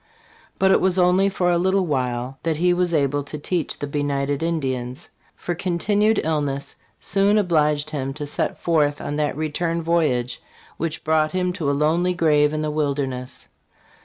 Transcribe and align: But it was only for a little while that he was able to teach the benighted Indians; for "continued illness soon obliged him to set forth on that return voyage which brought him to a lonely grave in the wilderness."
But 0.57 0.71
it 0.71 0.81
was 0.81 0.97
only 0.97 1.29
for 1.29 1.51
a 1.51 1.59
little 1.59 1.85
while 1.85 2.39
that 2.41 2.57
he 2.57 2.73
was 2.73 2.91
able 2.91 3.21
to 3.21 3.37
teach 3.37 3.77
the 3.77 3.85
benighted 3.85 4.41
Indians; 4.41 5.11
for 5.35 5.53
"continued 5.53 6.19
illness 6.23 6.75
soon 6.99 7.37
obliged 7.37 7.91
him 7.91 8.11
to 8.15 8.25
set 8.25 8.57
forth 8.59 8.99
on 8.99 9.17
that 9.17 9.37
return 9.37 9.83
voyage 9.83 10.41
which 10.77 11.03
brought 11.03 11.33
him 11.33 11.53
to 11.53 11.69
a 11.69 11.73
lonely 11.77 12.15
grave 12.15 12.51
in 12.51 12.63
the 12.63 12.71
wilderness." 12.71 13.47